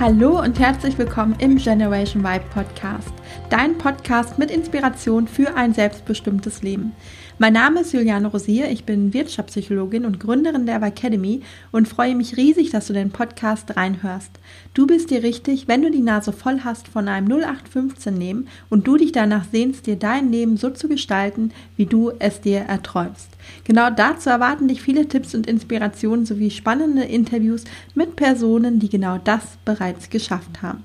[0.00, 3.12] Hallo und herzlich willkommen im Generation Vibe Podcast,
[3.50, 6.92] dein Podcast mit Inspiration für ein selbstbestimmtes Leben.
[7.40, 12.36] Mein Name ist Juliane Rosier, ich bin Wirtschaftspsychologin und Gründerin der Academy und freue mich
[12.36, 14.32] riesig, dass du den Podcast reinhörst.
[14.74, 18.88] Du bist dir richtig, wenn du die Nase voll hast von einem 0815 nehmen und
[18.88, 23.28] du dich danach sehnst, dir dein Leben so zu gestalten, wie du es dir erträumst.
[23.62, 27.62] Genau dazu erwarten dich viele Tipps und Inspirationen sowie spannende Interviews
[27.94, 30.82] mit Personen, die genau das bereits geschafft haben.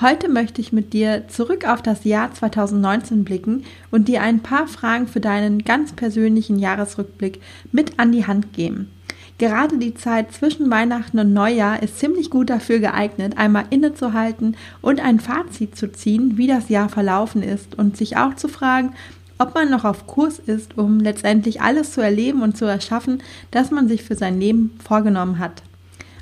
[0.00, 4.66] Heute möchte ich mit dir zurück auf das Jahr 2019 blicken und dir ein paar
[4.66, 7.40] Fragen für deinen ganz persönlichen Jahresrückblick
[7.72, 8.90] mit an die Hand geben.
[9.38, 15.00] Gerade die Zeit zwischen Weihnachten und Neujahr ist ziemlich gut dafür geeignet, einmal innezuhalten und
[15.00, 18.94] ein Fazit zu ziehen, wie das Jahr verlaufen ist und sich auch zu fragen,
[19.38, 23.70] ob man noch auf Kurs ist, um letztendlich alles zu erleben und zu erschaffen, das
[23.70, 25.62] man sich für sein Leben vorgenommen hat.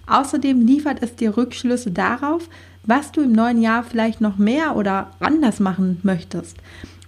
[0.06, 2.48] Außerdem liefert es dir Rückschlüsse darauf,
[2.84, 6.56] was du im neuen Jahr vielleicht noch mehr oder anders machen möchtest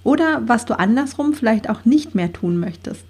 [0.03, 3.05] oder was du andersrum vielleicht auch nicht mehr tun möchtest.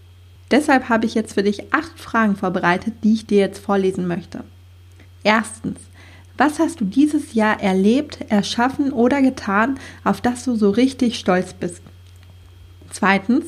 [0.51, 4.45] Deshalb habe ich jetzt für dich acht Fragen vorbereitet, die ich dir jetzt vorlesen möchte.
[5.23, 5.79] Erstens,
[6.37, 11.53] was hast du dieses Jahr erlebt, erschaffen oder getan, auf das du so richtig stolz
[11.53, 11.83] bist?
[12.91, 13.45] Zweitens,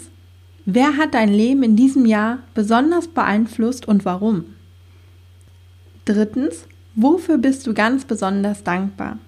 [0.66, 4.44] wer hat dein Leben in diesem Jahr besonders beeinflusst und warum?
[6.04, 9.18] Drittens, Wofür bist du ganz besonders dankbar?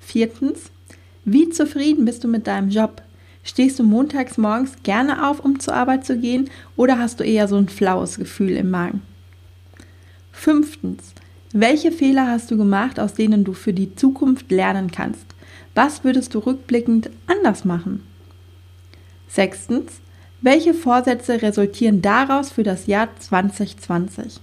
[0.00, 0.70] Viertens,
[1.24, 3.02] wie zufrieden bist du mit deinem Job?
[3.44, 7.48] Stehst du montags morgens gerne auf, um zur Arbeit zu gehen, oder hast du eher
[7.48, 9.02] so ein flaues Gefühl im Magen?
[10.32, 11.12] Fünftens,
[11.52, 15.26] welche Fehler hast du gemacht, aus denen du für die Zukunft lernen kannst?
[15.74, 18.02] Was würdest du rückblickend anders machen?
[19.28, 20.00] Sechstens,
[20.40, 24.40] welche Vorsätze resultieren daraus für das Jahr 2020?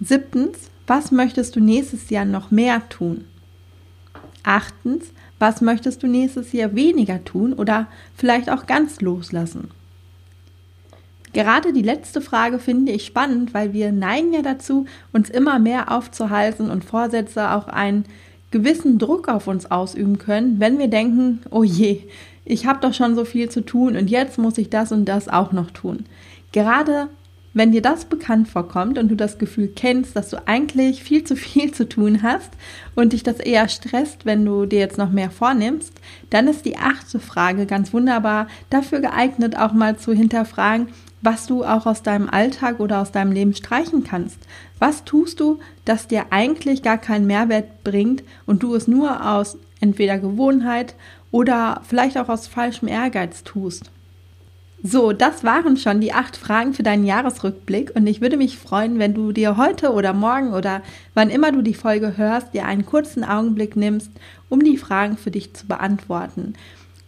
[0.00, 3.24] Siebtens, was möchtest du nächstes Jahr noch mehr tun?
[4.44, 5.06] Achtens,
[5.38, 9.70] was möchtest du nächstes Jahr weniger tun oder vielleicht auch ganz loslassen?
[11.32, 15.92] Gerade die letzte Frage finde ich spannend, weil wir neigen ja dazu, uns immer mehr
[15.92, 18.04] aufzuhalten und Vorsätze auch einen
[18.50, 22.02] gewissen Druck auf uns ausüben können, wenn wir denken, oh je,
[22.44, 25.28] ich habe doch schon so viel zu tun und jetzt muss ich das und das
[25.28, 26.06] auch noch tun.
[26.52, 27.08] Gerade
[27.58, 31.36] wenn dir das bekannt vorkommt und du das Gefühl kennst, dass du eigentlich viel zu
[31.36, 32.50] viel zu tun hast
[32.94, 35.92] und dich das eher stresst, wenn du dir jetzt noch mehr vornimmst,
[36.30, 40.88] dann ist die achte Frage ganz wunderbar dafür geeignet, auch mal zu hinterfragen,
[41.20, 44.38] was du auch aus deinem Alltag oder aus deinem Leben streichen kannst.
[44.78, 49.58] Was tust du, das dir eigentlich gar keinen Mehrwert bringt und du es nur aus
[49.80, 50.94] entweder Gewohnheit
[51.32, 53.90] oder vielleicht auch aus falschem Ehrgeiz tust?
[54.82, 59.00] So, das waren schon die acht Fragen für deinen Jahresrückblick und ich würde mich freuen,
[59.00, 60.82] wenn du dir heute oder morgen oder
[61.14, 64.12] wann immer du die Folge hörst, dir einen kurzen Augenblick nimmst,
[64.48, 66.54] um die Fragen für dich zu beantworten.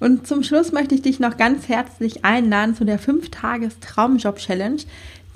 [0.00, 4.82] Und zum Schluss möchte ich dich noch ganz herzlich einladen zu der 5-Tages-Traumjob-Challenge,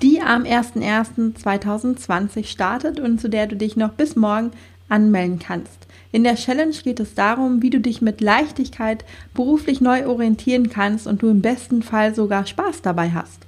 [0.01, 4.51] die am 01.01.2020 startet und zu der du dich noch bis morgen
[4.89, 5.87] anmelden kannst.
[6.11, 9.03] In der Challenge geht es darum, wie du dich mit Leichtigkeit
[9.33, 13.45] beruflich neu orientieren kannst und du im besten Fall sogar Spaß dabei hast.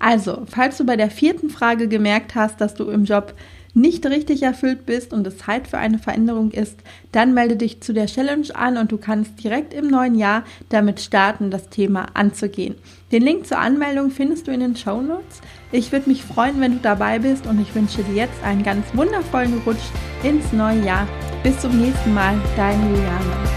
[0.00, 3.34] Also, falls du bei der vierten Frage gemerkt hast, dass du im Job
[3.74, 6.78] nicht richtig erfüllt bist und es Zeit für eine Veränderung ist,
[7.12, 11.00] dann melde dich zu der Challenge an und du kannst direkt im neuen Jahr damit
[11.00, 12.76] starten, das Thema anzugehen.
[13.12, 15.40] Den Link zur Anmeldung findest du in den Show Notes.
[15.72, 18.86] Ich würde mich freuen, wenn du dabei bist und ich wünsche dir jetzt einen ganz
[18.94, 19.78] wundervollen Rutsch
[20.22, 21.08] ins neue Jahr.
[21.42, 23.49] Bis zum nächsten Mal, dein Juliane.